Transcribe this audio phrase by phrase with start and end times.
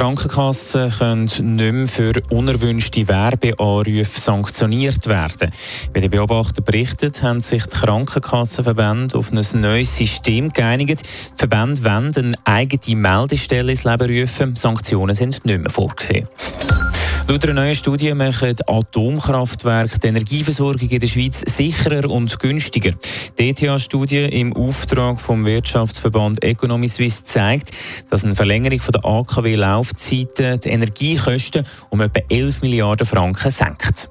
[0.00, 5.50] Krankenkassen können nicht mehr für unerwünschte Werbeanrufe sanktioniert werden.
[5.92, 11.02] Wie die Beobachter berichtet, haben sich die Krankenkassenverbände auf ein neues System geeinigt.
[11.02, 14.56] Die Verbände wollen eine eigene Meldestelle ins Leben rufen.
[14.56, 16.26] Sanktionen sind nicht mehr vorgesehen.
[17.30, 22.90] Laut einer neuen Studie machen Atomkraftwerke die Energieversorgung in der Schweiz sicherer und günstiger.
[23.38, 27.70] Die ETH-Studie im Auftrag vom Wirtschaftsverband Economy Suisse zeigt,
[28.10, 34.10] dass eine Verlängerung der AKW-Laufzeiten die Energiekosten um etwa 11 Milliarden Franken senkt.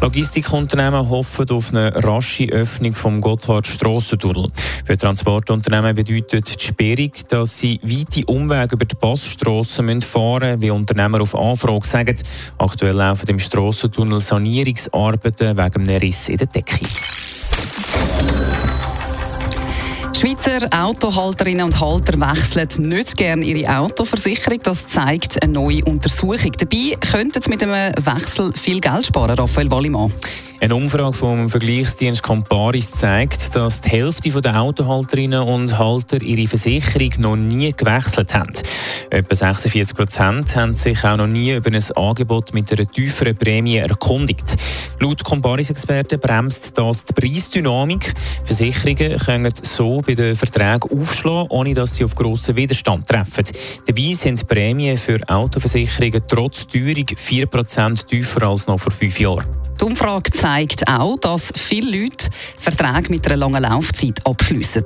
[0.00, 4.50] Logistikunternehmen hoffen auf eine rasche Öffnung vom Gotthard-Strassentunnel.
[4.84, 10.70] Für Transportunternehmen bedeutet die Sperrung, dass sie weite Umwege über die Passstrassen fahren müssen, wie
[10.70, 12.16] Unternehmer auf Anfrage sagen.
[12.58, 16.86] Aktuell laufen im Strassentunnel Sanierungsarbeiten wegen einem Riss in der Decke.
[20.26, 24.58] Schweizer Autohalterinnen und Halter wechseln nicht gerne ihre Autoversicherung.
[24.60, 26.50] Das zeigt eine neue Untersuchung.
[26.58, 30.12] Dabei könnten sie mit einem Wechsel viel Geld sparen, Raphael Wallimann.
[30.58, 37.10] Eine Umfrage vom Vergleichsdienst Comparis zeigt, dass die Hälfte der Autohalterinnen und Halter ihre Versicherung
[37.18, 38.52] noch nie gewechselt haben.
[39.10, 43.76] Etwa 46 Prozent haben sich auch noch nie über ein Angebot mit einer tieferen Prämie
[43.76, 44.56] erkundigt.
[44.98, 48.14] Laut Comparis-Experten bremst das die Preisdynamik.
[48.44, 53.44] Versicherungen können so bei den Verträgen aufschlagen, ohne dass sie auf grossen Widerstand treffen.
[53.86, 59.44] Dabei sind die Prämien für Autoversicherungen trotz Teuerung 4% tiefer als noch vor fünf Jahren.
[59.78, 64.84] Die Umfrage zeigt auch, dass viele Leute Verträge mit einer langen Laufzeit abschließen.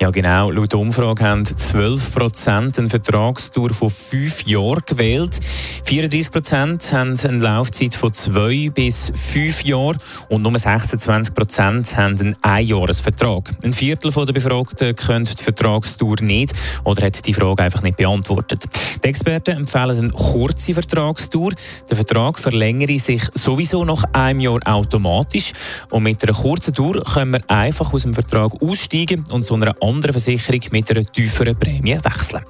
[0.00, 0.52] Ja, genau.
[0.52, 5.40] Laut der Umfrage haben 12 Prozent eine Vertragstour von fünf Jahren gewählt.
[5.84, 9.98] 34 Prozent haben eine Laufzeit von zwei bis fünf Jahren
[10.28, 13.52] und nur 26 Prozent haben einen Einjahresvertrag.
[13.64, 16.52] Ein Viertel der Befragten kennt die Vertragstour nicht
[16.84, 18.66] oder hat die Frage einfach nicht beantwortet.
[19.02, 21.52] Die Experten empfehlen eine kurze Vertragstour.
[21.88, 25.52] Der Vertrag verlängere sich sowieso noch einem Jahr automatisch
[25.90, 29.74] und mit einer kurzen Tour können wir einfach aus dem Vertrag aussteigen und zu einer
[29.80, 32.42] anderen Versicherung mit einer tieferen Prämie wechseln.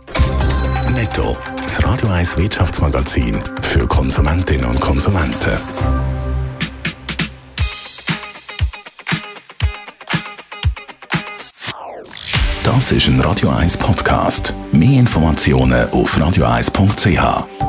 [0.93, 5.53] Netto, das Radio 1 Wirtschaftsmagazin für Konsumentinnen und Konsumenten.
[12.65, 14.55] Das ist ein Radio 1 Podcast.
[14.73, 17.68] Mehr Informationen auf radio1.ch.